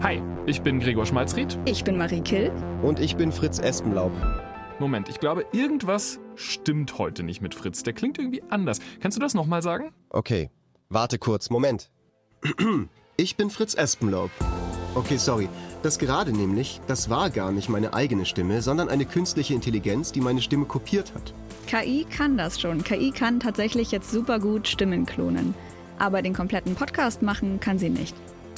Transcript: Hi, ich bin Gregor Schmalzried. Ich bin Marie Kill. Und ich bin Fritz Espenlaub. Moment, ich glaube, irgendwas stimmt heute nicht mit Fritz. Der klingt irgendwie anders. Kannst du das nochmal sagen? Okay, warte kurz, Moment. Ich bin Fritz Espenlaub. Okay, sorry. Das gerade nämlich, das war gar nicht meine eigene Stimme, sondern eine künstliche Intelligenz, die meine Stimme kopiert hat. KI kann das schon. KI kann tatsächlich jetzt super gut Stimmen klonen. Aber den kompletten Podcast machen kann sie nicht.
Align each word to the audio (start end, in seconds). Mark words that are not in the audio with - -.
Hi, 0.00 0.22
ich 0.46 0.62
bin 0.62 0.78
Gregor 0.78 1.06
Schmalzried. 1.06 1.58
Ich 1.64 1.82
bin 1.82 1.98
Marie 1.98 2.20
Kill. 2.20 2.52
Und 2.82 3.00
ich 3.00 3.16
bin 3.16 3.32
Fritz 3.32 3.58
Espenlaub. 3.58 4.12
Moment, 4.78 5.08
ich 5.08 5.18
glaube, 5.18 5.44
irgendwas 5.52 6.20
stimmt 6.36 6.98
heute 6.98 7.24
nicht 7.24 7.42
mit 7.42 7.52
Fritz. 7.52 7.82
Der 7.82 7.94
klingt 7.94 8.16
irgendwie 8.16 8.44
anders. 8.48 8.78
Kannst 9.00 9.18
du 9.18 9.20
das 9.20 9.34
nochmal 9.34 9.60
sagen? 9.60 9.92
Okay, 10.10 10.50
warte 10.88 11.18
kurz, 11.18 11.50
Moment. 11.50 11.90
Ich 13.20 13.36
bin 13.36 13.50
Fritz 13.50 13.74
Espenlaub. 13.74 14.30
Okay, 14.94 15.16
sorry. 15.16 15.48
Das 15.82 15.98
gerade 15.98 16.30
nämlich, 16.30 16.80
das 16.86 17.10
war 17.10 17.30
gar 17.30 17.50
nicht 17.50 17.68
meine 17.68 17.92
eigene 17.92 18.24
Stimme, 18.24 18.62
sondern 18.62 18.88
eine 18.88 19.06
künstliche 19.06 19.54
Intelligenz, 19.54 20.12
die 20.12 20.20
meine 20.20 20.40
Stimme 20.40 20.66
kopiert 20.66 21.12
hat. 21.16 21.34
KI 21.66 22.06
kann 22.08 22.36
das 22.36 22.60
schon. 22.60 22.84
KI 22.84 23.10
kann 23.10 23.40
tatsächlich 23.40 23.90
jetzt 23.90 24.12
super 24.12 24.38
gut 24.38 24.68
Stimmen 24.68 25.04
klonen. 25.04 25.56
Aber 25.98 26.22
den 26.22 26.32
kompletten 26.32 26.76
Podcast 26.76 27.22
machen 27.22 27.58
kann 27.58 27.80
sie 27.80 27.90
nicht. 27.90 28.14